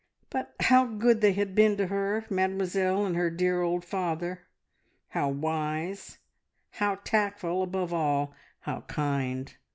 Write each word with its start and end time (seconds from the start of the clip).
But 0.31 0.55
how 0.61 0.85
good 0.87 1.21
they 1.21 1.33
had 1.33 1.53
been 1.53 1.77
to 1.77 1.85
her; 1.85 2.25
Mademoiselle 2.27 3.05
and 3.05 3.15
her 3.15 3.29
dear 3.29 3.61
old 3.61 3.85
father 3.85 4.47
how 5.09 5.29
wise, 5.29 6.17
how 6.71 6.95
tactful, 7.03 7.61
above 7.61 7.93
all, 7.93 8.33
how 8.61 8.81
kind! 8.87 9.55